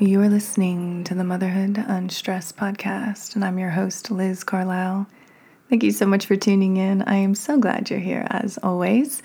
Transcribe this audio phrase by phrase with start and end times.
[0.00, 5.06] You're listening to the Motherhood Unstressed podcast, and I'm your host, Liz Carlisle.
[5.70, 7.02] Thank you so much for tuning in.
[7.02, 9.22] I am so glad you're here as always.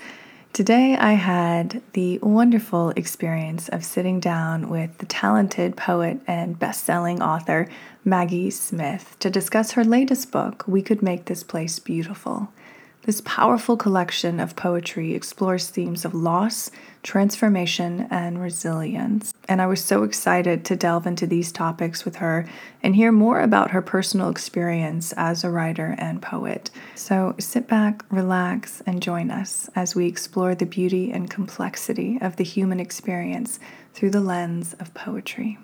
[0.52, 6.84] Today, I had the wonderful experience of sitting down with the talented poet and best
[6.84, 7.68] selling author
[8.04, 12.48] Maggie Smith to discuss her latest book, We Could Make This Place Beautiful.
[13.02, 16.70] This powerful collection of poetry explores themes of loss,
[17.02, 19.29] transformation, and resilience.
[19.50, 22.46] And I was so excited to delve into these topics with her
[22.84, 26.70] and hear more about her personal experience as a writer and poet.
[26.94, 32.36] So sit back, relax, and join us as we explore the beauty and complexity of
[32.36, 33.58] the human experience
[33.92, 35.58] through the lens of poetry.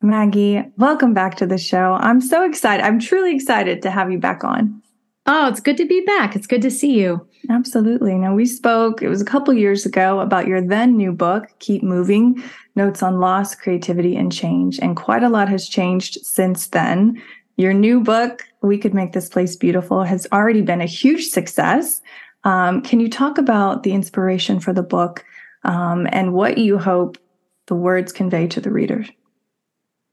[0.00, 1.94] Maggie, welcome back to the show.
[1.94, 2.86] I'm so excited.
[2.86, 4.80] I'm truly excited to have you back on.
[5.28, 6.36] Oh, it's good to be back.
[6.36, 7.26] It's good to see you.
[7.50, 8.14] Absolutely.
[8.14, 11.82] Now, we spoke, it was a couple years ago, about your then new book, Keep
[11.82, 12.42] Moving
[12.76, 14.78] Notes on Loss, Creativity, and Change.
[14.78, 17.20] And quite a lot has changed since then.
[17.56, 22.00] Your new book, We Could Make This Place Beautiful, has already been a huge success.
[22.44, 25.24] Um, can you talk about the inspiration for the book
[25.64, 27.18] um, and what you hope
[27.66, 29.08] the words convey to the readers?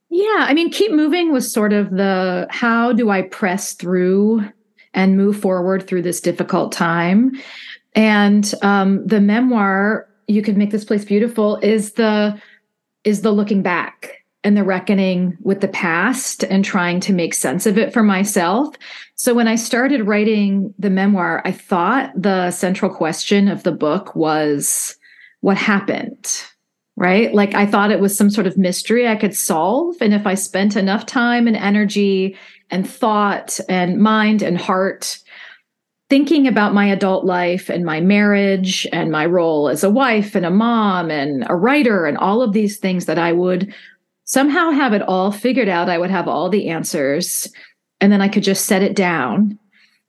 [0.10, 4.44] Yeah, I mean, Keep Moving was sort of the how do I press through
[4.94, 7.32] and move forward through this difficult time.
[7.96, 12.40] And um, the memoir, "You Could Make This Place Beautiful," is the
[13.04, 17.66] is the looking back and the reckoning with the past and trying to make sense
[17.66, 18.76] of it for myself.
[19.16, 24.16] So when I started writing the memoir, I thought the central question of the book
[24.16, 24.98] was
[25.42, 26.44] what happened
[26.96, 27.34] right?
[27.34, 29.96] Like I thought it was some sort of mystery I could solve.
[30.00, 32.38] And if I spent enough time and energy
[32.70, 35.20] and thought and mind and heart
[36.10, 40.46] thinking about my adult life and my marriage and my role as a wife and
[40.46, 43.74] a mom and a writer and all of these things that I would
[44.26, 45.90] somehow have it all figured out.
[45.90, 47.52] I would have all the answers.
[48.00, 49.58] And then I could just set it down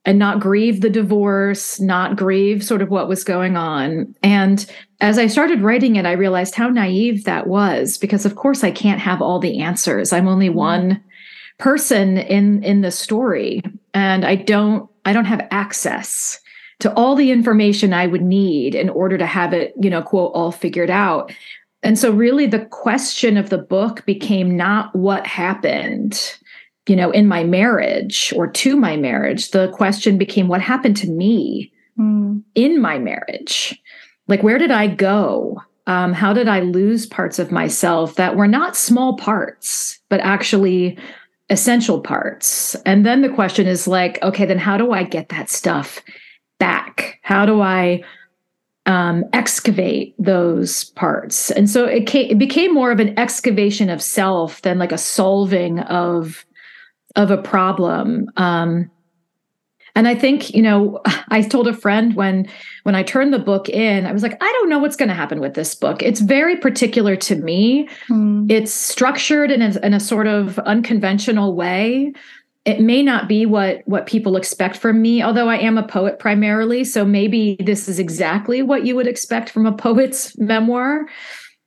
[0.04, 4.14] and not grieve the divorce, not grieve sort of what was going on.
[4.22, 4.70] And
[5.00, 8.70] as I started writing it, I realized how naive that was because, of course, I
[8.70, 10.12] can't have all the answers.
[10.12, 10.58] I'm only mm-hmm.
[10.58, 11.04] one
[11.58, 16.40] person in in the story, and I don't I don't have access
[16.80, 20.32] to all the information I would need in order to have it, you know, quote,
[20.34, 21.32] all figured out.
[21.82, 26.36] And so, really, the question of the book became not what happened,
[26.88, 29.50] you know, in my marriage or to my marriage.
[29.50, 32.42] The question became what happened to me mm.
[32.54, 33.80] in my marriage
[34.28, 38.48] like where did i go um, how did i lose parts of myself that were
[38.48, 40.98] not small parts but actually
[41.50, 42.74] essential parts.
[42.86, 46.00] And then the question is like okay then how do i get that stuff
[46.58, 47.18] back?
[47.22, 48.02] How do i
[48.86, 51.50] um, excavate those parts?
[51.50, 54.98] And so it, came, it became more of an excavation of self than like a
[54.98, 56.44] solving of
[57.16, 58.28] of a problem.
[58.36, 58.90] Um,
[59.94, 62.48] and I think, you know, I told a friend when
[62.82, 65.14] when I turned the book in, I was like, I don't know what's going to
[65.14, 66.02] happen with this book.
[66.02, 67.88] It's very particular to me.
[68.08, 68.50] Mm.
[68.50, 72.12] It's structured in a, in a sort of unconventional way.
[72.64, 76.18] It may not be what what people expect from me, although I am a poet
[76.18, 81.06] primarily, so maybe this is exactly what you would expect from a poet's memoir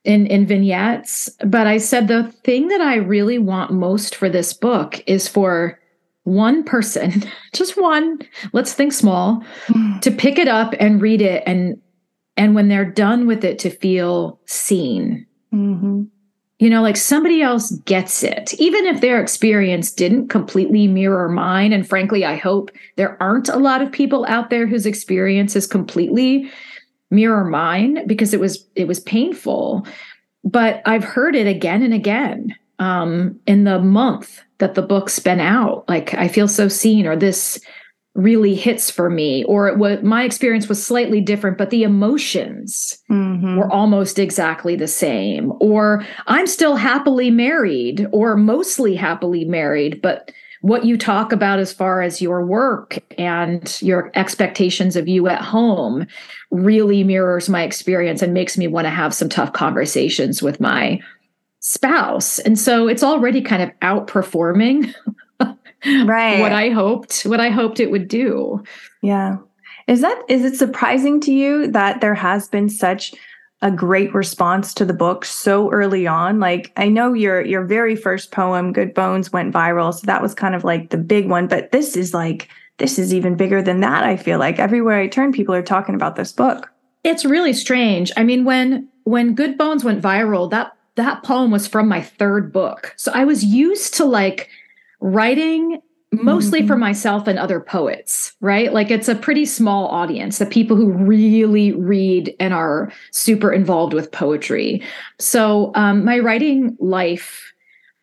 [0.03, 4.53] in in vignettes, but I said the thing that I really want most for this
[4.53, 5.79] book is for
[6.27, 7.23] one person,
[7.53, 8.19] just one,
[8.51, 10.01] let's think small, mm.
[10.01, 11.81] to pick it up and read it and
[12.35, 15.25] and when they're done with it to feel seen.
[15.51, 16.03] Mm-hmm.
[16.59, 21.73] You know, like somebody else gets it, even if their experience didn't completely mirror mine.
[21.73, 26.51] And frankly, I hope there aren't a lot of people out there whose experiences completely
[27.09, 29.87] mirror mine because it was it was painful.
[30.43, 35.39] But I've heard it again and again um, in the month that the book's been
[35.39, 35.88] out.
[35.88, 37.59] Like I feel so seen, or this
[38.16, 43.57] really hits for me, or what my experience was slightly different, but the emotions mm-hmm.
[43.57, 45.53] were almost exactly the same.
[45.59, 50.31] Or I'm still happily married, or mostly happily married, but
[50.61, 55.41] what you talk about as far as your work and your expectations of you at
[55.41, 56.07] home
[56.49, 60.99] really mirrors my experience and makes me want to have some tough conversations with my
[61.67, 62.40] spouse.
[62.40, 64.93] And so it's already kind of outperforming
[66.05, 68.64] right what I hoped, what I hoped it would do.
[69.02, 69.37] Yeah.
[69.87, 73.14] Is that is it surprising to you that there has been such
[73.61, 76.40] a great response to the book so early on?
[76.40, 79.93] Like I know your your very first poem, Good Bones, went viral.
[79.93, 82.47] So that was kind of like the big one, but this is like
[82.78, 84.58] this is even bigger than that, I feel like.
[84.58, 86.72] Everywhere I turn, people are talking about this book.
[87.03, 88.09] It's really strange.
[88.16, 92.52] I mean, when when Good Bones went viral, that that poem was from my third
[92.52, 92.94] book.
[92.97, 94.49] So I was used to like
[94.99, 96.67] writing mostly mm-hmm.
[96.67, 98.73] for myself and other poets, right?
[98.73, 103.94] Like it's a pretty small audience, the people who really read and are super involved
[103.94, 104.82] with poetry.
[105.20, 107.53] So um, my writing life,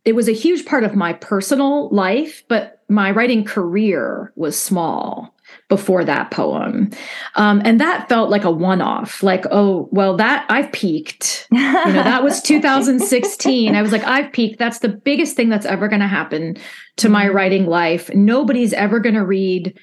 [0.05, 5.34] it was a huge part of my personal life, but my writing career was small
[5.69, 6.91] before that poem.
[7.37, 11.49] Um, and that felt like a one off, like, oh, well, that I've peaked.
[11.51, 13.75] You know, that was 2016.
[13.75, 14.59] I was like, I've peaked.
[14.59, 16.57] That's the biggest thing that's ever going to happen
[16.97, 17.37] to my mm-hmm.
[17.37, 18.15] writing life.
[18.15, 19.79] Nobody's ever going to read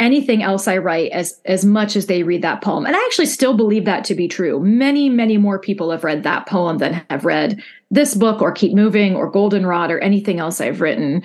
[0.00, 2.86] anything else I write as as much as they read that poem.
[2.86, 4.58] And I actually still believe that to be true.
[4.58, 8.72] Many, many more people have read that poem than have read this book or Keep
[8.72, 11.22] Moving or Goldenrod or anything else I've written.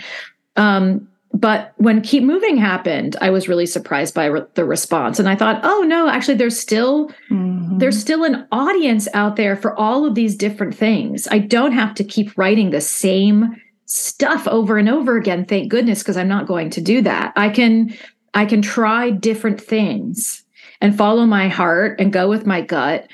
[0.58, 5.20] Um, but when keep moving happened i was really surprised by re- the response.
[5.20, 7.78] And i thought oh no actually there's still mm-hmm.
[7.78, 11.28] there's still an audience out there for all of these different things.
[11.30, 13.56] I don't have to keep writing the same
[13.86, 17.34] stuff over and over again thank goodness because i'm not going to do that.
[17.36, 17.94] I can
[18.34, 20.46] i can try different things
[20.82, 23.08] and follow my heart and go with my gut.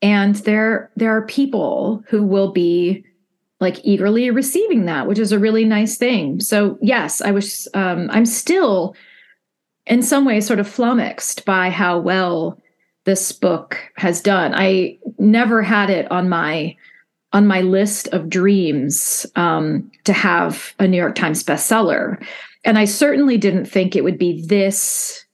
[0.00, 3.04] And there there are people who will be
[3.60, 6.40] like eagerly receiving that, which is a really nice thing.
[6.40, 8.94] So yes, I was um, I'm still
[9.86, 12.60] in some ways sort of flummoxed by how well
[13.04, 14.52] this book has done.
[14.54, 16.76] I never had it on my
[17.32, 22.22] on my list of dreams um, to have a New York Times bestseller,
[22.64, 25.24] and I certainly didn't think it would be this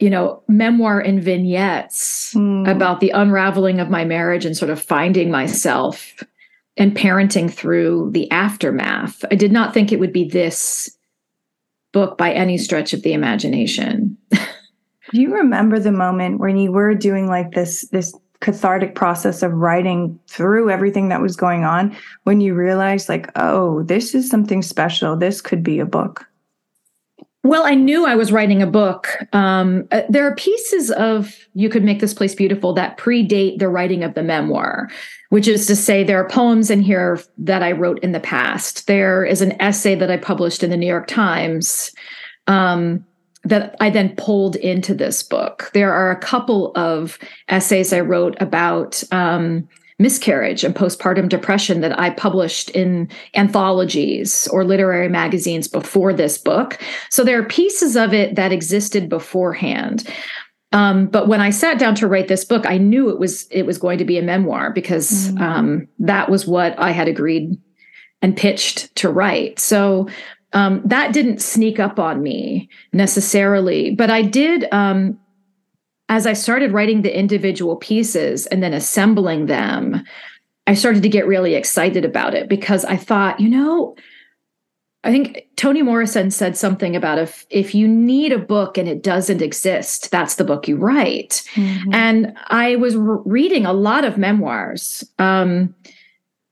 [0.00, 2.68] you know, memoir and vignettes mm.
[2.68, 6.14] about the unraveling of my marriage and sort of finding myself
[6.76, 9.24] and parenting through the aftermath.
[9.30, 10.90] I did not think it would be this
[11.92, 14.16] book by any stretch of the imagination.
[14.32, 19.52] Do you remember the moment when you were doing like this this cathartic process of
[19.52, 24.60] writing through everything that was going on when you realized like, oh, this is something
[24.60, 25.16] special.
[25.16, 26.26] This could be a book?
[27.44, 29.18] Well, I knew I was writing a book.
[29.34, 33.68] Um, uh, there are pieces of You Could Make This Place Beautiful that predate the
[33.68, 34.88] writing of the memoir,
[35.28, 38.86] which is to say, there are poems in here that I wrote in the past.
[38.86, 41.92] There is an essay that I published in the New York Times
[42.46, 43.04] um,
[43.42, 45.70] that I then pulled into this book.
[45.74, 47.18] There are a couple of
[47.48, 49.04] essays I wrote about.
[49.12, 49.68] Um,
[49.98, 56.80] miscarriage and postpartum depression that I published in anthologies or literary magazines before this book.
[57.10, 60.08] So there are pieces of it that existed beforehand.
[60.72, 63.62] Um, but when I sat down to write this book, I knew it was it
[63.62, 65.42] was going to be a memoir because mm-hmm.
[65.42, 67.56] um, that was what I had agreed
[68.20, 69.60] and pitched to write.
[69.60, 70.08] So
[70.52, 75.18] um, that didn't sneak up on me necessarily, but I did um,
[76.08, 80.04] as I started writing the individual pieces and then assembling them,
[80.66, 83.96] I started to get really excited about it because I thought, you know,
[85.02, 89.02] I think Toni Morrison said something about if if you need a book and it
[89.02, 91.42] doesn't exist, that's the book you write.
[91.54, 91.92] Mm-hmm.
[91.92, 95.74] And I was re- reading a lot of memoirs, um,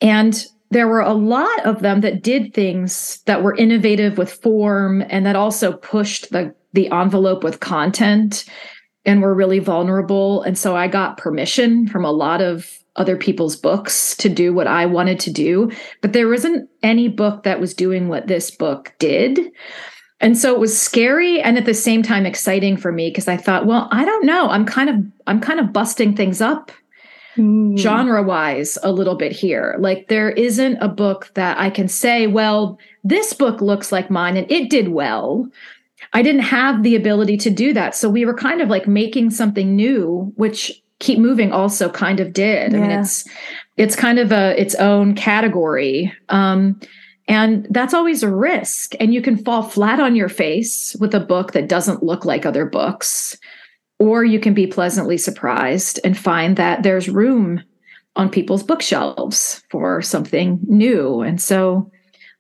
[0.03, 5.03] and there were a lot of them that did things that were innovative with form
[5.09, 8.45] and that also pushed the the envelope with content
[9.05, 10.43] and we were really vulnerable.
[10.43, 14.67] And so I got permission from a lot of other people's books to do what
[14.67, 15.71] I wanted to do.
[16.01, 19.41] But there wasn't any book that was doing what this book did.
[20.21, 23.37] And so it was scary and at the same time exciting for me because I
[23.37, 24.49] thought, well, I don't know.
[24.49, 26.71] I'm kind of I'm kind of busting things up
[27.37, 27.77] mm.
[27.79, 29.77] genre wise a little bit here.
[29.79, 34.37] Like there isn't a book that I can say, well, this book looks like mine
[34.37, 35.49] and it did well.
[36.13, 37.95] I didn't have the ability to do that.
[37.95, 42.33] So we were kind of like making something new, which Keep Moving also kind of
[42.33, 42.73] did.
[42.73, 42.79] Yeah.
[42.79, 43.29] I mean, it's
[43.77, 46.13] it's kind of a its own category.
[46.29, 46.79] Um,
[47.29, 48.93] and that's always a risk.
[49.01, 52.45] And you can fall flat on your face with a book that doesn't look like
[52.45, 53.39] other books.
[53.99, 57.63] Or you can be pleasantly surprised and find that there's room
[58.17, 61.23] on people's bookshelves for something new.
[61.23, 61.91] And so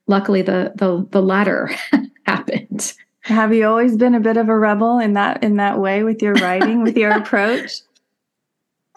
[0.06, 1.70] luckily the the the latter
[2.26, 2.92] happened.
[3.22, 6.20] Have you always been a bit of a rebel in that in that way with
[6.20, 7.80] your writing, with your approach?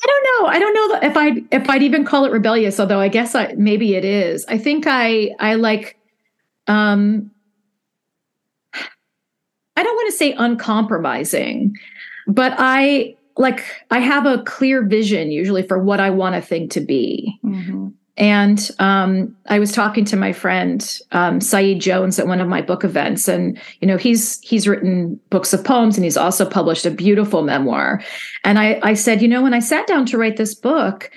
[0.03, 0.47] I don't know.
[0.49, 3.53] I don't know if I'd if I'd even call it rebellious, although I guess I
[3.57, 4.45] maybe it is.
[4.47, 5.97] I think I I like
[6.67, 7.31] um
[9.77, 11.75] I don't want to say uncompromising,
[12.27, 16.67] but I like I have a clear vision usually for what I want a thing
[16.69, 17.39] to be.
[17.43, 17.89] Mm-hmm.
[18.17, 22.61] And um, I was talking to my friend um, Saeed Jones at one of my
[22.61, 26.85] book events, and you know he's he's written books of poems, and he's also published
[26.85, 28.01] a beautiful memoir.
[28.45, 31.11] And I, I said, you know, when I sat down to write this book,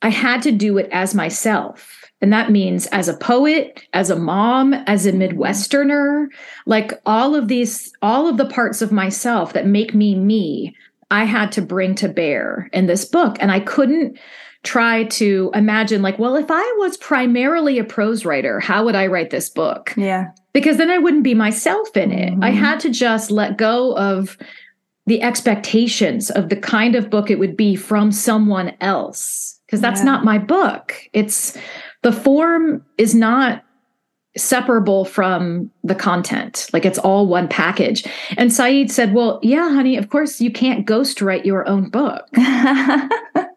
[0.00, 1.98] I had to do it as myself.
[2.22, 6.28] And that means as a poet, as a mom, as a Midwesterner,
[6.66, 10.74] like all of these, all of the parts of myself that make me me,
[11.10, 13.36] I had to bring to bear in this book.
[13.40, 14.18] And I couldn't
[14.62, 19.06] try to imagine, like, well, if I was primarily a prose writer, how would I
[19.06, 19.92] write this book?
[19.96, 20.30] Yeah.
[20.52, 22.32] Because then I wouldn't be myself in it.
[22.32, 22.44] Mm-hmm.
[22.44, 24.36] I had to just let go of
[25.06, 30.00] the expectations of the kind of book it would be from someone else because that's
[30.00, 30.06] yeah.
[30.06, 30.94] not my book.
[31.12, 31.58] It's
[32.02, 33.64] the form is not
[34.36, 36.68] separable from the content.
[36.72, 38.04] Like it's all one package.
[38.36, 42.26] And Saeed said, Well, yeah, honey, of course you can't ghost write your own book.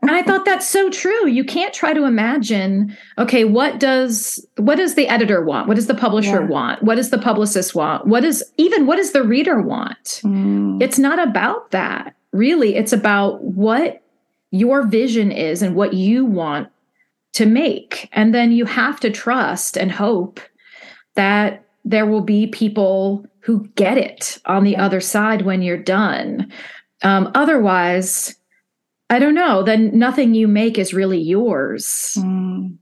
[0.06, 1.28] and I thought that's so true.
[1.28, 5.68] You can't try to imagine, okay, what does what does the editor want?
[5.68, 6.48] What does the publisher yeah.
[6.48, 6.84] want?
[6.84, 8.08] What does the publicist want?
[8.08, 10.22] What is even what does the reader want?
[10.24, 10.82] Mm.
[10.82, 12.16] It's not about that.
[12.34, 14.02] Really, it's about what
[14.52, 16.68] your vision is and what you want
[17.34, 18.10] to make.
[18.12, 20.40] And then you have to trust and hope
[21.16, 26.52] that there will be people who get it on the other side when you're done.
[27.04, 28.36] Um, otherwise,
[29.10, 32.18] I don't know, then nothing you make is really yours.
[32.18, 32.78] Mm.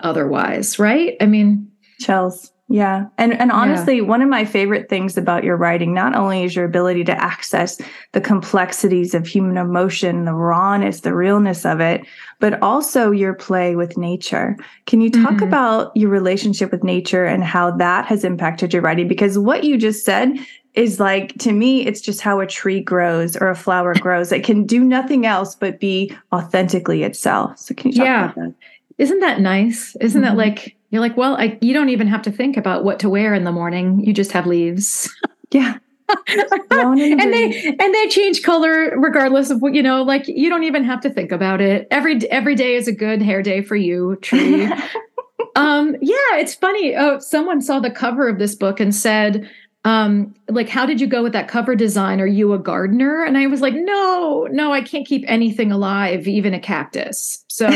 [0.00, 1.16] Otherwise, right?
[1.20, 2.52] I mean, chills.
[2.68, 3.06] Yeah.
[3.18, 4.04] And and honestly, yeah.
[4.04, 7.78] one of my favorite things about your writing not only is your ability to access
[8.12, 12.06] the complexities of human emotion, the rawness, the realness of it,
[12.40, 14.56] but also your play with nature.
[14.86, 15.44] Can you talk mm-hmm.
[15.44, 19.76] about your relationship with nature and how that has impacted your writing because what you
[19.76, 20.34] just said
[20.72, 24.32] is like to me it's just how a tree grows or a flower grows.
[24.32, 27.58] It can do nothing else but be authentically itself.
[27.58, 28.24] So can you talk yeah.
[28.24, 28.54] about that?
[28.96, 29.96] Isn't that nice?
[30.00, 30.30] Isn't mm-hmm.
[30.30, 33.10] that like you're like, well, I, you don't even have to think about what to
[33.10, 34.04] wear in the morning.
[34.04, 35.12] You just have leaves.
[35.50, 35.78] Yeah.
[36.08, 40.82] and they and they change color regardless of what you know like you don't even
[40.82, 41.86] have to think about it.
[41.92, 44.64] Every every day is a good hair day for you tree
[45.56, 46.96] um yeah it's funny.
[46.96, 49.48] Oh someone saw the cover of this book and said
[49.84, 52.20] um like how did you go with that cover design?
[52.20, 53.22] Are you a gardener?
[53.22, 57.44] And i was like no no i can't keep anything alive even a cactus.
[57.48, 57.68] So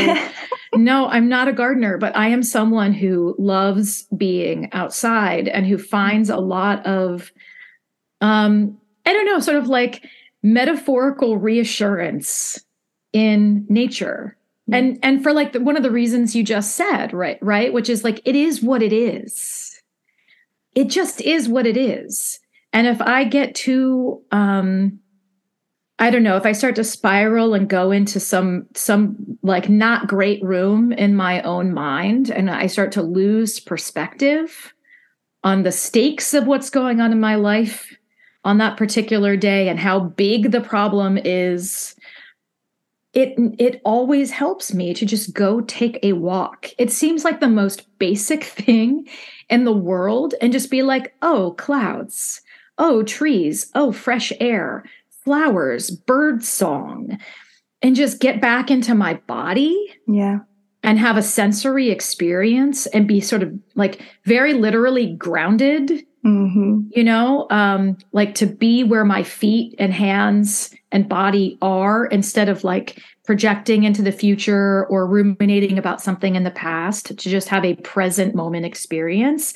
[0.75, 5.77] no i'm not a gardener but i am someone who loves being outside and who
[5.77, 7.31] finds a lot of
[8.21, 10.05] um i don't know sort of like
[10.43, 12.63] metaphorical reassurance
[13.13, 14.37] in nature
[14.69, 14.75] mm-hmm.
[14.75, 17.89] and and for like the, one of the reasons you just said right right which
[17.89, 19.69] is like it is what it is
[20.75, 22.39] it just is what it is.
[22.71, 24.99] And if I get too um
[26.01, 30.07] I don't know, if I start to spiral and go into some some like not
[30.07, 34.73] great room in my own mind and I start to lose perspective
[35.43, 37.93] on the stakes of what's going on in my life
[38.45, 41.95] on that particular day and how big the problem is
[43.13, 46.69] it it always helps me to just go take a walk.
[46.77, 49.07] It seems like the most basic thing
[49.49, 52.41] in the world and just be like, oh, clouds,
[52.77, 54.83] oh, trees, oh, fresh air,
[55.23, 57.17] flowers, bird song,
[57.81, 59.75] and just get back into my body.
[60.07, 60.39] Yeah.
[60.81, 66.05] And have a sensory experience and be sort of like very literally grounded.
[66.25, 66.87] Mm-hmm.
[66.95, 72.49] You know, um, like to be where my feet and hands and body are instead
[72.49, 77.47] of like projecting into the future or ruminating about something in the past to just
[77.47, 79.53] have a present moment experience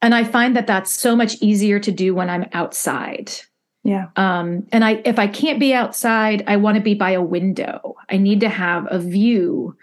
[0.00, 3.32] and i find that that's so much easier to do when i'm outside
[3.82, 7.22] yeah um and i if i can't be outside i want to be by a
[7.22, 9.76] window i need to have a view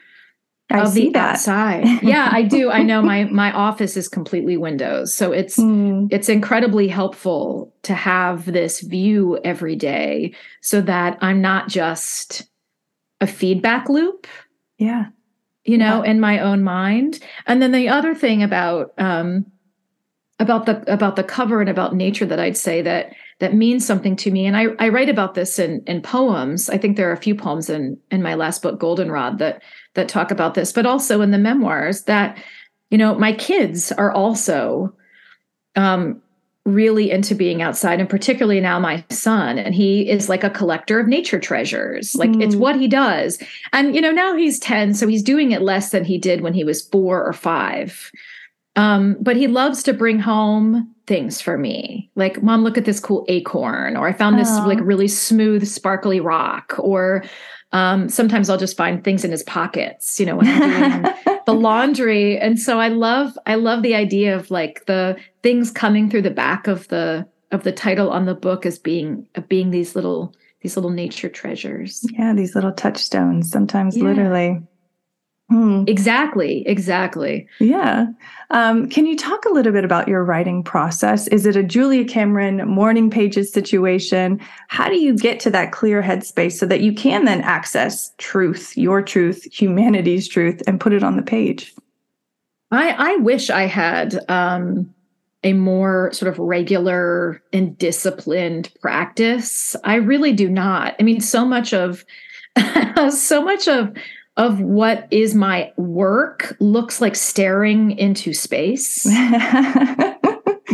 [0.69, 1.35] I of the that.
[1.35, 1.85] outside.
[2.03, 2.69] yeah, I do.
[2.69, 5.13] I know my my office is completely windows.
[5.13, 6.07] So it's mm.
[6.11, 12.47] it's incredibly helpful to have this view every day so that I'm not just
[13.21, 14.27] a feedback loop.
[14.77, 15.05] Yeah.
[15.63, 16.11] You know, yeah.
[16.11, 17.19] in my own mind.
[17.45, 19.45] And then the other thing about um
[20.39, 24.15] about the about the cover and about nature that I'd say that that means something
[24.17, 24.45] to me.
[24.45, 26.69] And I, I write about this in in poems.
[26.69, 29.63] I think there are a few poems in in my last book, Goldenrod, that
[29.95, 32.37] that talk about this, but also in the memoirs that,
[32.91, 34.95] you know, my kids are also
[35.75, 36.21] um
[36.65, 40.99] really into being outside and particularly now my son and he is like a collector
[40.99, 42.43] of nature treasures like mm.
[42.43, 43.41] it's what he does
[43.71, 46.53] and you know now he's 10 so he's doing it less than he did when
[46.53, 48.11] he was 4 or 5
[48.77, 52.99] um, but he loves to bring home things for me like mom look at this
[52.99, 57.23] cool acorn or i found this like really smooth sparkly rock or
[57.73, 61.13] um, sometimes I'll just find things in his pockets, you know, when I'm doing
[61.45, 62.37] the laundry.
[62.39, 66.31] And so I love, I love the idea of like the things coming through the
[66.31, 70.33] back of the of the title on the book as being of being these little
[70.61, 72.05] these little nature treasures.
[72.17, 74.03] Yeah, these little touchstones, sometimes yeah.
[74.03, 74.61] literally.
[75.49, 75.85] Hmm.
[75.87, 77.47] Exactly, exactly.
[77.59, 78.07] Yeah.
[78.49, 81.27] Um, can you talk a little bit about your writing process?
[81.27, 84.41] Is it a Julia Cameron morning pages situation?
[84.67, 88.77] How do you get to that clear headspace so that you can then access truth,
[88.77, 91.73] your truth, humanity's truth, and put it on the page?
[92.71, 94.93] I, I wish I had um,
[95.45, 99.77] a more sort of regular and disciplined practice.
[99.85, 100.95] I really do not.
[100.99, 102.03] I mean, so much of
[103.09, 103.95] so much of
[104.37, 109.05] of what is my work looks like staring into space.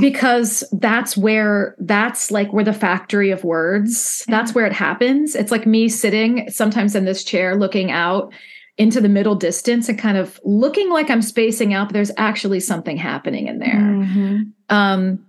[0.02, 5.52] because that's where that's like where the factory of words that's where it happens it's
[5.52, 8.34] like me sitting sometimes in this chair looking out
[8.78, 12.60] into the middle distance and kind of looking like i'm spacing out but there's actually
[12.60, 14.42] something happening in there mm-hmm.
[14.70, 15.24] um,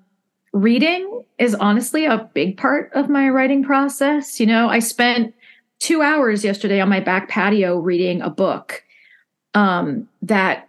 [0.54, 5.34] reading is honestly a big part of my writing process you know i spent
[5.84, 8.82] two hours yesterday on my back patio reading a book
[9.52, 10.66] um, that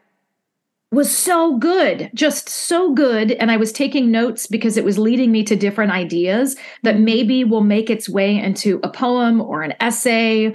[0.91, 3.31] was so good, just so good.
[3.31, 7.45] And I was taking notes because it was leading me to different ideas that maybe
[7.45, 10.53] will make its way into a poem or an essay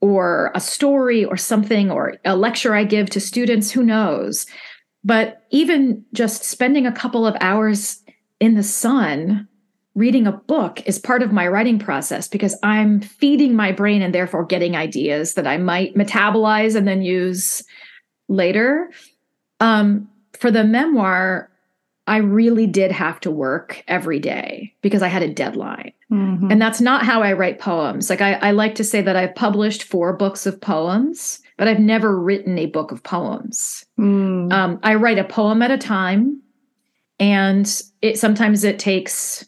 [0.00, 4.46] or a story or something or a lecture I give to students, who knows.
[5.04, 8.02] But even just spending a couple of hours
[8.40, 9.46] in the sun
[9.98, 14.14] reading a book is part of my writing process because I'm feeding my brain and
[14.14, 17.64] therefore getting ideas that I might metabolize and then use
[18.28, 18.90] later.
[19.58, 21.50] Um, for the memoir,
[22.06, 25.92] I really did have to work every day because I had a deadline.
[26.12, 26.52] Mm-hmm.
[26.52, 28.08] And that's not how I write poems.
[28.08, 31.80] Like I, I like to say that I've published four books of poems, but I've
[31.80, 33.84] never written a book of poems.
[33.98, 34.52] Mm.
[34.52, 36.40] Um, I write a poem at a time,
[37.18, 39.47] and it sometimes it takes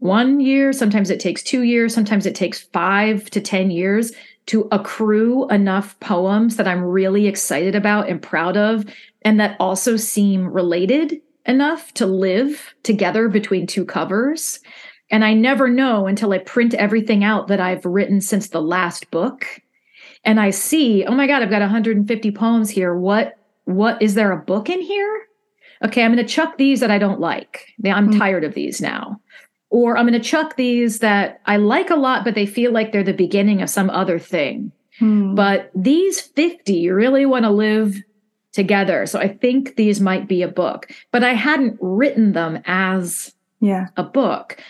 [0.00, 4.12] one year, sometimes it takes two years, sometimes it takes five to 10 years
[4.46, 8.86] to accrue enough poems that I'm really excited about and proud of,
[9.22, 14.60] and that also seem related enough to live together between two covers.
[15.10, 19.10] And I never know until I print everything out that I've written since the last
[19.10, 19.46] book.
[20.24, 22.94] And I see, oh my God, I've got 150 poems here.
[22.94, 25.26] What, what is there a book in here?
[25.84, 27.66] Okay, I'm going to chuck these that I don't like.
[27.84, 28.18] I'm mm-hmm.
[28.18, 29.20] tired of these now
[29.70, 32.92] or I'm going to chuck these that I like a lot, but they feel like
[32.92, 34.72] they're the beginning of some other thing.
[34.98, 35.34] Hmm.
[35.34, 37.96] But these 50 you really want to live
[38.52, 39.06] together.
[39.06, 43.88] So I think these might be a book, but I hadn't written them as yeah.
[43.96, 44.60] a book.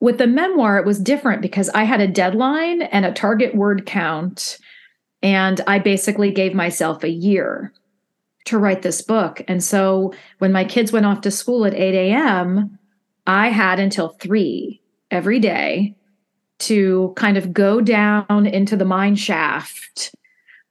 [0.00, 3.86] With the memoir, it was different because I had a deadline and a target word
[3.86, 4.58] count.
[5.22, 7.72] And I basically gave myself a year
[8.44, 9.42] to write this book.
[9.48, 12.78] And so when my kids went off to school at 8 a.m.,
[13.26, 15.96] I had until three every day
[16.60, 20.14] to kind of go down into the mine shaft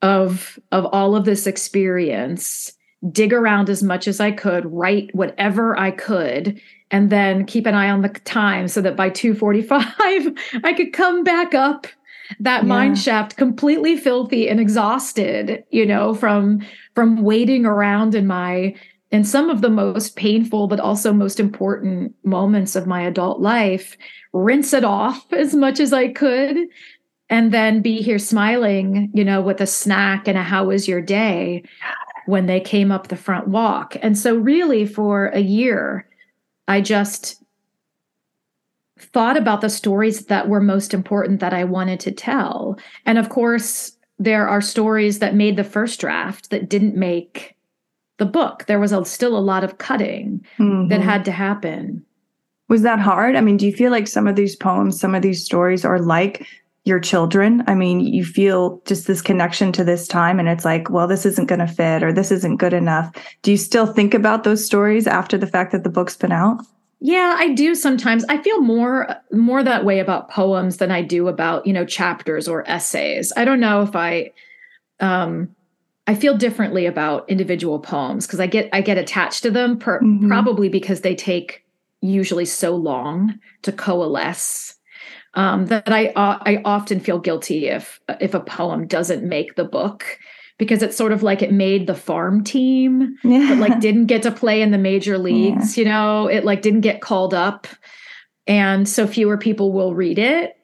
[0.02, 2.74] of of all of this experience
[3.12, 6.60] dig around as much as i could write whatever i could
[6.94, 11.24] and then keep an eye on the time so that by 2:45 I could come
[11.24, 11.88] back up
[12.40, 12.68] that yeah.
[12.68, 16.62] mine shaft completely filthy and exhausted you know from
[16.94, 18.76] from wading around in my
[19.14, 23.96] in some of the most painful but also most important moments of my adult life
[24.34, 26.58] rinse it off as much as i could
[27.30, 31.02] and then be here smiling you know with a snack and a how was your
[31.02, 31.64] day
[32.26, 33.98] when they came up the front walk.
[34.02, 36.08] And so really for a year
[36.68, 37.42] i just
[38.98, 42.78] thought about the stories that were most important that i wanted to tell.
[43.06, 47.53] And of course there are stories that made the first draft that didn't make
[48.24, 48.66] the book.
[48.68, 50.88] There was a, still a lot of cutting mm-hmm.
[50.88, 52.06] that had to happen.
[52.70, 53.36] Was that hard?
[53.36, 56.00] I mean, do you feel like some of these poems, some of these stories are
[56.00, 56.48] like
[56.86, 57.64] your children?
[57.68, 61.26] I mean, you feel just this connection to this time and it's like, well, this
[61.26, 63.14] isn't going to fit or this isn't good enough.
[63.42, 66.66] Do you still think about those stories after the fact that the book's been out?
[67.02, 68.24] Yeah, I do sometimes.
[68.30, 72.48] I feel more more that way about poems than I do about, you know, chapters
[72.48, 73.34] or essays.
[73.36, 74.32] I don't know if I
[75.02, 75.54] um
[76.06, 80.02] I feel differently about individual poems because I get I get attached to them per,
[80.02, 80.28] mm-hmm.
[80.28, 81.66] probably because they take
[82.02, 84.76] usually so long to coalesce
[85.36, 89.64] um, that I uh, I often feel guilty if if a poem doesn't make the
[89.64, 90.20] book
[90.58, 93.50] because it's sort of like it made the farm team yeah.
[93.50, 95.84] but like didn't get to play in the major leagues yeah.
[95.84, 97.68] you know it like didn't get called up
[98.46, 100.56] and so fewer people will read it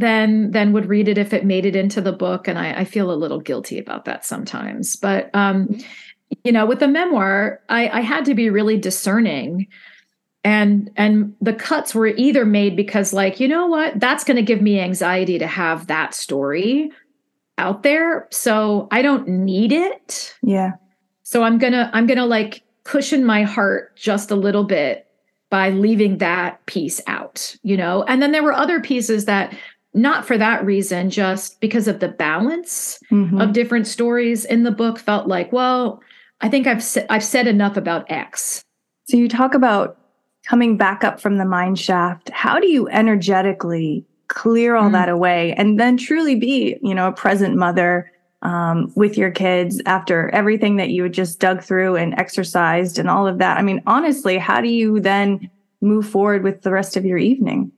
[0.00, 2.48] then then would read it if it made it into the book.
[2.48, 4.96] And i, I feel a little guilty about that sometimes.
[4.96, 5.78] But um
[6.44, 9.66] you know with the memoir i i had to be really discerning.
[10.42, 14.00] And and the cuts were either made because like you know what?
[14.00, 16.90] That's going to give me anxiety to have that story
[17.58, 18.26] out there.
[18.30, 20.34] So i don't need it.
[20.42, 20.72] Yeah.
[21.24, 25.06] So i'm gonna i'm gonna like cushion my heart just a little bit
[25.50, 28.02] by leaving that piece out you know?
[28.04, 29.54] And then there were other pieces that
[29.94, 33.40] not for that reason just because of the balance mm-hmm.
[33.40, 36.00] of different stories in the book felt like well
[36.40, 38.62] i think i've i've said enough about x
[39.08, 39.98] so you talk about
[40.48, 44.92] coming back up from the mine shaft how do you energetically clear all mm.
[44.92, 48.10] that away and then truly be you know a present mother
[48.42, 53.10] um, with your kids after everything that you had just dug through and exercised and
[53.10, 55.50] all of that i mean honestly how do you then
[55.80, 57.72] move forward with the rest of your evening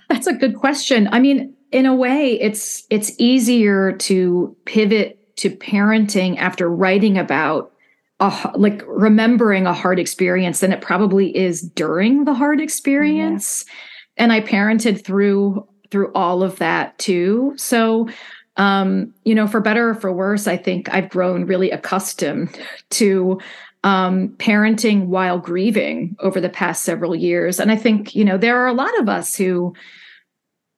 [0.08, 1.08] that's a good question.
[1.12, 7.72] I mean in a way it's it's easier to pivot to parenting after writing about
[8.20, 13.64] a like remembering a hard experience than it probably is during the hard experience.
[13.66, 14.24] Yeah.
[14.24, 17.54] and i parented through through all of that too.
[17.56, 18.08] So
[18.56, 22.56] um you know for better or for worse i think i've grown really accustomed
[22.90, 23.40] to
[23.84, 28.58] um parenting while grieving over the past several years and i think you know there
[28.58, 29.72] are a lot of us who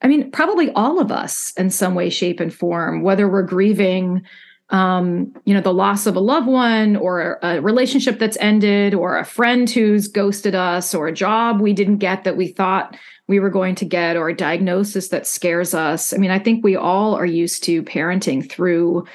[0.03, 4.23] i mean probably all of us in some way shape and form whether we're grieving
[4.71, 9.17] um, you know, the loss of a loved one or a relationship that's ended or
[9.17, 12.97] a friend who's ghosted us or a job we didn't get that we thought
[13.29, 16.13] we were going to get or a diagnosis that scares us.
[16.13, 19.07] I mean, I think we all are used to parenting through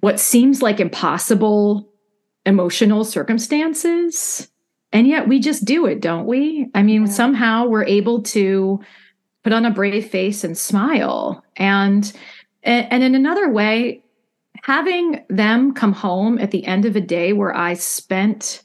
[0.00, 1.88] what seems like impossible
[2.48, 4.48] emotional circumstances.
[4.90, 6.66] And yet we just do it, don't we?
[6.74, 7.12] I mean, yeah.
[7.12, 8.80] somehow we're able to
[9.44, 11.44] put on a brave face and smile.
[11.56, 12.10] And
[12.64, 14.02] and in another way,
[14.62, 18.62] having them come home at the end of a day where I spent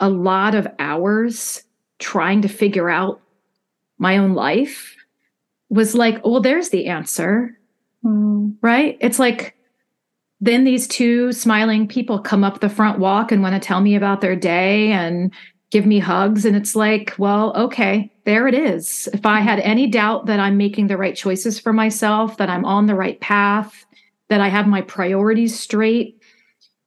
[0.00, 1.64] a lot of hours
[1.98, 3.20] trying to figure out
[3.98, 4.96] my own life
[5.70, 7.58] was like, well, there's the answer.
[8.04, 8.56] Mm.
[8.60, 8.96] Right?
[9.00, 9.56] It's like,
[10.44, 13.94] then these two smiling people come up the front walk and want to tell me
[13.94, 15.32] about their day and
[15.70, 16.44] give me hugs.
[16.44, 19.08] And it's like, well, okay, there it is.
[19.14, 22.66] If I had any doubt that I'm making the right choices for myself, that I'm
[22.66, 23.86] on the right path,
[24.28, 26.20] that I have my priorities straight,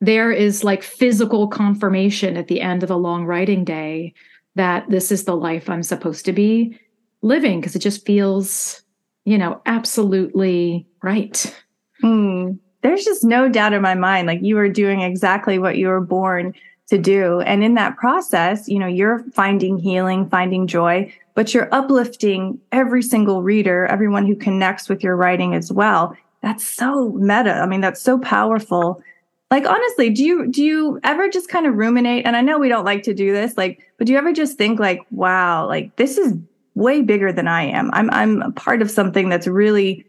[0.02, 4.14] there is like physical confirmation at the end of a long writing day
[4.54, 6.80] that this is the life I'm supposed to be
[7.24, 8.84] living because it just feels,
[9.26, 11.56] you know, absolutely right.
[12.04, 15.88] Mm, there's just no doubt in my mind, like you are doing exactly what you
[15.88, 16.54] were born
[16.88, 17.42] to do.
[17.42, 23.04] And in that process, you know, you're finding healing, finding joy, but you're uplifting every
[23.04, 27.54] single reader, everyone who connects with your writing as well that's so meta.
[27.54, 29.02] I mean, that's so powerful.
[29.50, 32.26] Like honestly, do you do you ever just kind of ruminate?
[32.26, 34.58] And I know we don't like to do this, like, but do you ever just
[34.58, 36.34] think like, wow, like this is
[36.76, 37.90] way bigger than I am.
[37.94, 40.06] I'm I'm a part of something that's really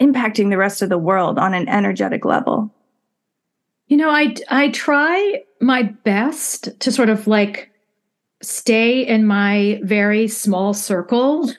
[0.00, 2.72] impacting the rest of the world on an energetic level.
[3.86, 7.70] You know, I I try my best to sort of like
[8.42, 11.50] stay in my very small circle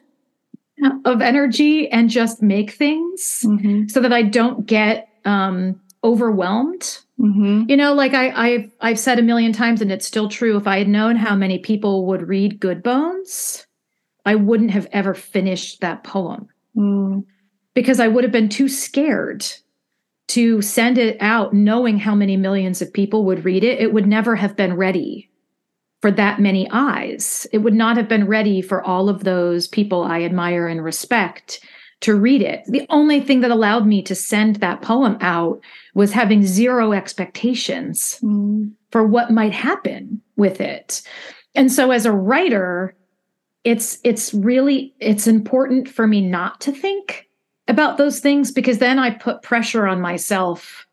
[1.06, 3.88] of energy and just make things mm-hmm.
[3.88, 6.98] so that I don't get um, overwhelmed.
[7.19, 7.63] Mm-hmm.
[7.69, 10.58] You know, like I, I've I've said a million times, and it's still true.
[10.58, 13.65] If I had known how many people would read Good Bones,
[14.26, 17.24] I wouldn't have ever finished that poem mm.
[17.74, 19.46] Because I would have been too scared
[20.30, 23.80] to send it out, knowing how many millions of people would read it.
[23.80, 25.30] It would never have been ready
[26.02, 27.48] for that many eyes.
[27.52, 31.60] It would not have been ready for all of those people I admire and respect
[32.02, 32.64] to read it.
[32.68, 35.62] The only thing that allowed me to send that poem out
[35.94, 38.70] was having zero expectations mm.
[38.92, 41.02] for what might happen with it.
[41.56, 42.96] And so as a writer,
[43.64, 47.30] it's it's really it's important for me not to think
[47.67, 50.86] about those things because then I put pressure on myself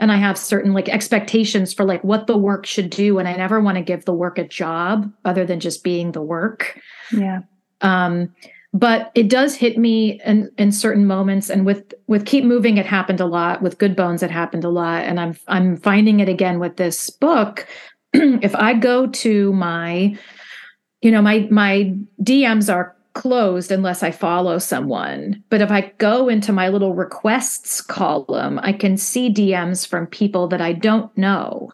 [0.00, 3.18] and I have certain like expectations for like what the work should do.
[3.18, 6.22] And I never want to give the work a job other than just being the
[6.22, 6.80] work.
[7.12, 7.40] Yeah.
[7.80, 8.34] Um,
[8.74, 11.48] but it does hit me in, in certain moments.
[11.48, 13.62] And with with Keep Moving, it happened a lot.
[13.62, 15.04] With Good Bones, it happened a lot.
[15.04, 17.66] And I'm I'm finding it again with this book.
[18.12, 20.16] if I go to my,
[21.00, 25.42] you know, my my DMs are closed unless I follow someone.
[25.50, 30.46] But if I go into my little requests column, I can see DMs from people
[30.48, 31.72] that I don't know.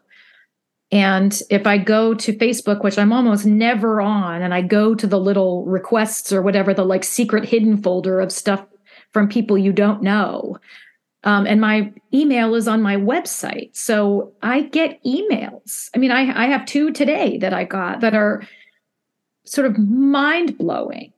[0.91, 5.07] And if I go to Facebook, which I'm almost never on, and I go to
[5.07, 8.65] the little requests or whatever, the like secret hidden folder of stuff
[9.13, 10.57] from people you don't know.
[11.25, 13.77] Um, and my email is on my website.
[13.77, 15.91] So I get emails.
[15.95, 18.47] I mean, I, I have two today that I got that are
[19.45, 21.13] sort of mind blowing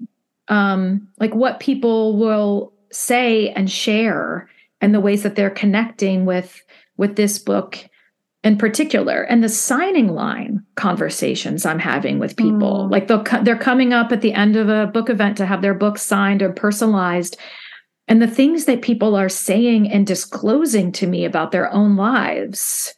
[0.48, 4.48] um, like what people will say and share
[4.80, 6.62] and the ways that they're connecting with
[6.96, 7.78] with this book
[8.44, 12.90] in particular and the signing line conversations i'm having with people mm.
[12.90, 15.74] like they'll they're coming up at the end of a book event to have their
[15.74, 17.36] book signed or personalized
[18.08, 22.94] and the things that people are saying and disclosing to me about their own lives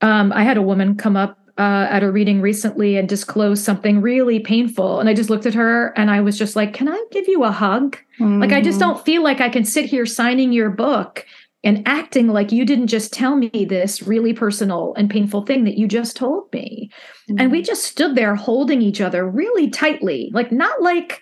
[0.00, 4.00] um, i had a woman come up uh, at a reading recently and disclosed something
[4.00, 7.04] really painful and i just looked at her and i was just like can i
[7.10, 8.40] give you a hug mm-hmm.
[8.40, 8.90] like i just mm-hmm.
[8.90, 11.24] don't feel like i can sit here signing your book
[11.66, 15.76] and acting like you didn't just tell me this really personal and painful thing that
[15.76, 16.92] you just told me.
[17.28, 17.40] Mm-hmm.
[17.40, 17.66] And we mm-hmm.
[17.66, 21.20] just stood there holding each other really tightly, like not like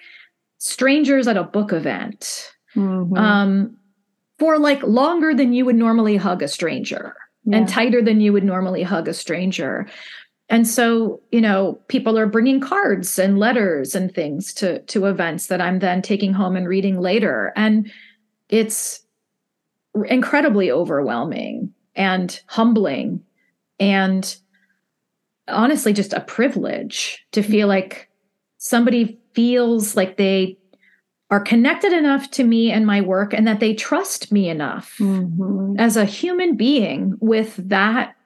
[0.59, 2.53] strangers at a book event.
[2.77, 3.16] Mm-hmm.
[3.16, 3.77] Um,
[4.38, 7.57] for like longer than you would normally hug a stranger yeah.
[7.57, 9.87] and tighter than you would normally hug a stranger.
[10.49, 15.47] And so, you know, people are bringing cards and letters and things to to events
[15.47, 17.53] that I'm then taking home and reading later.
[17.57, 17.91] And
[18.49, 19.01] it's
[20.07, 23.23] incredibly overwhelming and humbling
[23.79, 24.37] and
[25.49, 28.09] honestly just a privilege to feel like
[28.59, 30.59] somebody feels like they
[31.31, 35.75] are connected enough to me and my work and that they trust me enough mm-hmm.
[35.79, 38.17] as a human being with that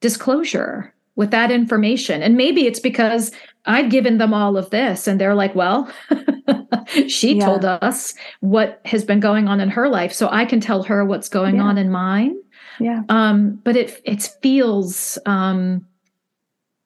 [0.00, 3.30] disclosure with that information and maybe it's because
[3.66, 5.92] i've given them all of this and they're like well
[7.08, 7.44] she yeah.
[7.44, 11.04] told us what has been going on in her life so i can tell her
[11.04, 11.62] what's going yeah.
[11.62, 12.36] on in mine
[12.80, 15.86] yeah um but it it feels um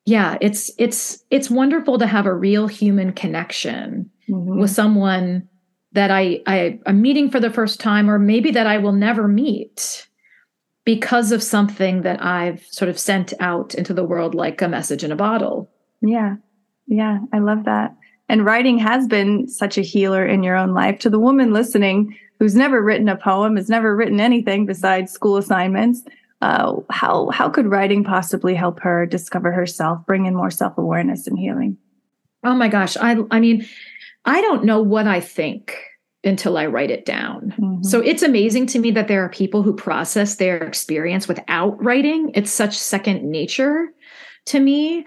[0.04, 4.58] yeah it's it's it's wonderful to have a real human connection mm-hmm.
[4.58, 5.48] with someone
[5.92, 9.28] that I, I i'm meeting for the first time or maybe that i will never
[9.28, 10.06] meet
[10.86, 15.04] because of something that i've sort of sent out into the world like a message
[15.04, 15.70] in a bottle
[16.00, 16.36] yeah
[16.86, 17.94] yeah i love that
[18.28, 20.98] and writing has been such a healer in your own life.
[21.00, 25.36] To the woman listening who's never written a poem, has never written anything besides school
[25.36, 26.02] assignments,
[26.42, 31.26] uh, how how could writing possibly help her discover herself, bring in more self awareness
[31.26, 31.78] and healing?
[32.44, 33.66] Oh my gosh, I I mean,
[34.24, 35.78] I don't know what I think
[36.26, 37.54] until I write it down.
[37.58, 37.82] Mm-hmm.
[37.82, 42.30] So it's amazing to me that there are people who process their experience without writing.
[42.34, 43.92] It's such second nature
[44.46, 45.04] to me.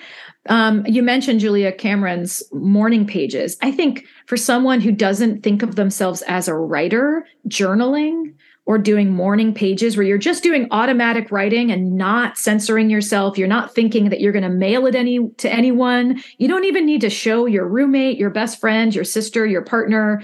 [0.48, 3.58] Um, you mentioned Julia Cameron's morning pages.
[3.62, 8.34] I think for someone who doesn't think of themselves as a writer, journaling
[8.66, 13.48] or doing morning pages where you're just doing automatic writing and not censoring yourself, you're
[13.48, 16.22] not thinking that you're going to mail it any to anyone.
[16.38, 20.24] You don't even need to show your roommate, your best friend, your sister, your partner.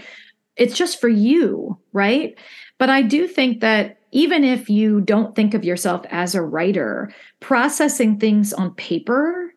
[0.57, 2.37] It's just for you, right?
[2.77, 7.13] But I do think that even if you don't think of yourself as a writer,
[7.41, 9.53] processing things on paper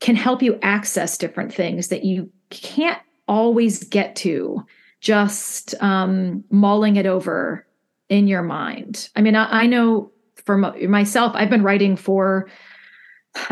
[0.00, 4.64] can help you access different things that you can't always get to
[5.00, 7.66] just um, mulling it over
[8.08, 9.10] in your mind.
[9.16, 10.10] I mean, I, I know
[10.44, 12.48] for myself, I've been writing for,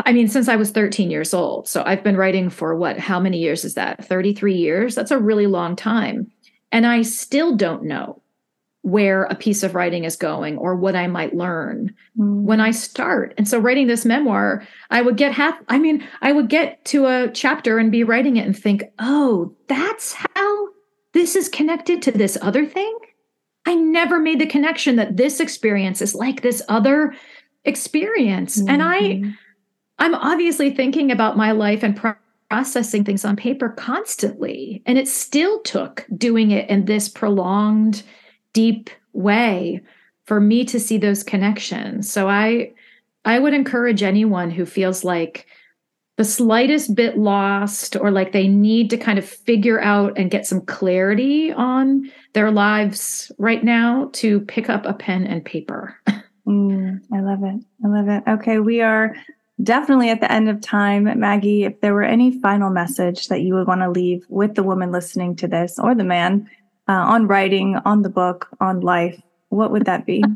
[0.05, 1.67] I mean, since I was 13 years old.
[1.67, 4.03] So I've been writing for what, how many years is that?
[4.05, 4.95] 33 years?
[4.95, 6.31] That's a really long time.
[6.73, 8.21] And I still don't know
[8.81, 12.41] where a piece of writing is going or what I might learn mm.
[12.41, 13.33] when I start.
[13.37, 17.05] And so writing this memoir, I would get half I mean, I would get to
[17.05, 20.67] a chapter and be writing it and think, "Oh, that's how
[21.13, 22.93] this is connected to this other thing?"
[23.65, 27.15] I never made the connection that this experience is like this other
[27.63, 28.57] experience.
[28.57, 28.69] Mm-hmm.
[28.69, 29.29] And I mm-hmm.
[29.99, 32.15] I'm obviously thinking about my life and pro-
[32.49, 34.81] processing things on paper constantly.
[34.85, 38.03] And it still took doing it in this prolonged
[38.53, 39.81] deep way
[40.25, 42.11] for me to see those connections.
[42.11, 42.73] So I
[43.25, 45.47] I would encourage anyone who feels like
[46.17, 50.45] the slightest bit lost or like they need to kind of figure out and get
[50.45, 55.97] some clarity on their lives right now to pick up a pen and paper.
[56.47, 57.63] mm, I love it.
[57.83, 58.23] I love it.
[58.29, 59.15] Okay, we are
[59.61, 61.03] definitely at the end of time.
[61.19, 64.63] Maggie, if there were any final message that you would want to leave with the
[64.63, 66.49] woman listening to this or the man
[66.87, 70.23] uh, on writing, on the book, on life, what would that be?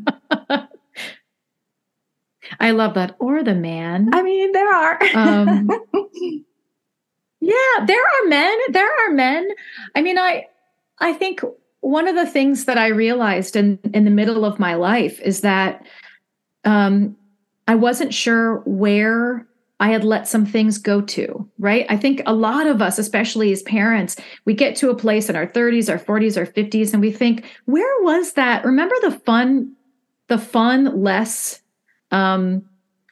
[2.60, 3.16] I love that.
[3.18, 4.10] Or the man.
[4.14, 4.98] I mean, there are.
[5.14, 5.68] um,
[7.40, 8.56] yeah, there are men.
[8.70, 9.48] There are men.
[9.94, 10.46] I mean, I
[10.98, 11.42] I think
[11.80, 15.42] one of the things that I realized in in the middle of my life is
[15.42, 15.86] that
[16.64, 17.17] um,
[17.68, 19.46] I wasn't sure where
[19.78, 21.86] I had let some things go to, right?
[21.88, 25.36] I think a lot of us, especially as parents, we get to a place in
[25.36, 28.64] our 30s, our 40s, our 50s, and we think, where was that?
[28.64, 29.72] Remember the fun,
[30.26, 31.60] the fun, less
[32.10, 32.64] um,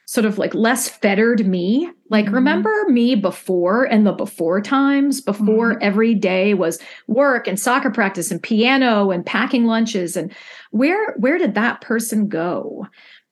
[0.06, 2.34] sort of like less fettered me Like, mm-hmm.
[2.36, 5.82] remember me before and the before times, before mm-hmm.
[5.82, 10.16] every day was work and soccer practice and piano and packing lunches.
[10.16, 10.32] And
[10.70, 12.86] where where did that person go?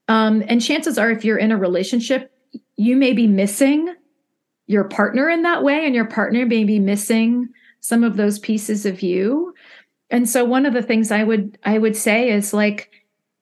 [0.09, 2.33] Um, and chances are, if you're in a relationship,
[2.77, 3.95] you may be missing
[4.67, 7.49] your partner in that way, and your partner may be missing
[7.81, 9.55] some of those pieces of you.
[10.11, 12.91] And so, one of the things I would I would say is like,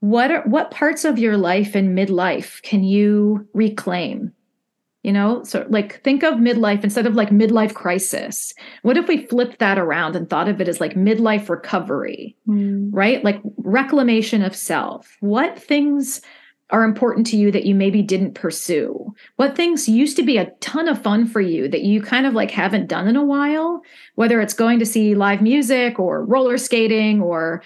[0.01, 4.33] what are what parts of your life in midlife can you reclaim?
[5.05, 8.55] You know, so like think of midlife instead of like midlife crisis.
[8.83, 12.89] What if we flipped that around and thought of it as like midlife recovery, mm.
[12.93, 13.23] right?
[13.25, 15.17] Like reclamation of self.
[15.21, 16.21] What things
[16.71, 19.15] are important to you that you maybe didn't pursue?
[19.37, 22.35] What things used to be a ton of fun for you that you kind of
[22.35, 23.83] like haven't done in a while?
[24.15, 27.63] Whether it's going to see live music or roller skating or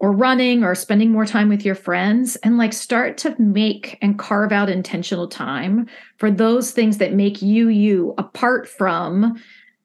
[0.00, 4.18] or running or spending more time with your friends and like start to make and
[4.18, 9.38] carve out intentional time for those things that make you you apart from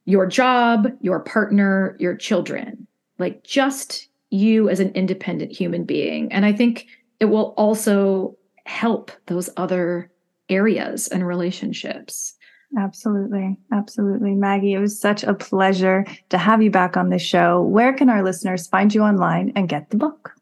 [0.06, 2.88] your job, your partner, your children.
[3.20, 6.32] Like just you as an independent human being.
[6.32, 6.88] And I think
[7.20, 10.12] it will also help those other
[10.50, 12.36] areas and relationships.
[12.78, 13.58] Absolutely.
[13.72, 14.34] Absolutely.
[14.36, 17.62] Maggie, it was such a pleasure to have you back on the show.
[17.62, 20.36] Where can our listeners find you online and get the book?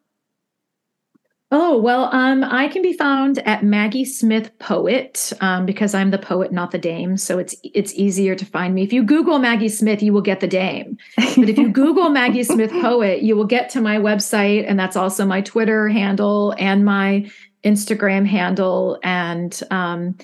[1.56, 6.18] Oh, well, um, I can be found at Maggie Smith Poet um, because I'm the
[6.18, 7.16] poet, not the dame.
[7.16, 8.82] So it's it's easier to find me.
[8.82, 10.98] If you Google Maggie Smith, you will get the dame.
[11.16, 14.96] But if you Google Maggie Smith Poet, you will get to my website, and that's
[14.96, 17.30] also my Twitter handle and my
[17.63, 18.99] Instagram handle.
[19.04, 20.17] And um,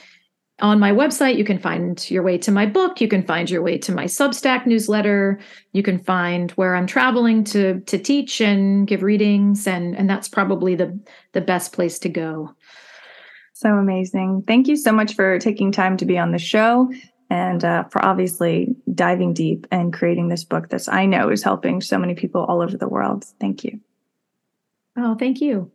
[0.62, 3.00] on my website, you can find your way to my book.
[3.00, 5.40] You can find your way to my Substack newsletter.
[5.74, 10.28] You can find where I'm traveling to to teach and give readings, and and that's
[10.28, 11.00] probably the
[11.34, 12.54] the best place to go.
[13.54, 14.44] So amazing!
[14.48, 16.92] Thank you so much for taking time to be on the show
[17.30, 21.82] and uh, for obviously diving deep and creating this book that I know is helping
[21.82, 23.26] so many people all over the world.
[23.40, 23.80] Thank you.
[24.98, 25.72] Oh, thank you.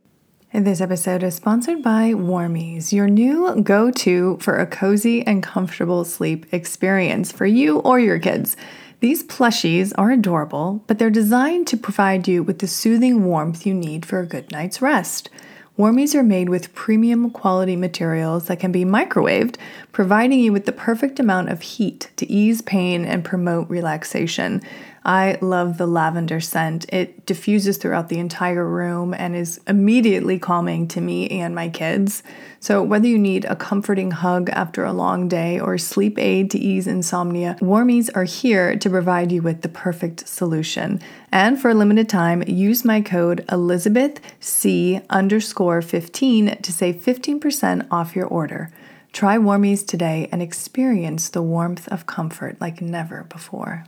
[0.56, 6.04] This episode is sponsored by Warmies, your new go to for a cozy and comfortable
[6.04, 8.56] sleep experience for you or your kids.
[9.00, 13.74] These plushies are adorable, but they're designed to provide you with the soothing warmth you
[13.74, 15.28] need for a good night's rest.
[15.76, 19.56] Warmies are made with premium quality materials that can be microwaved,
[19.90, 24.62] providing you with the perfect amount of heat to ease pain and promote relaxation.
[25.06, 26.86] I love the lavender scent.
[26.88, 32.22] It diffuses throughout the entire room and is immediately calming to me and my kids.
[32.58, 36.58] So, whether you need a comforting hug after a long day or sleep aid to
[36.58, 41.00] ease insomnia, Warmies are here to provide you with the perfect solution.
[41.30, 47.86] And for a limited time, use my code Elizabeth C underscore 15 to save 15%
[47.90, 48.72] off your order.
[49.12, 53.84] Try Warmies today and experience the warmth of comfort like never before.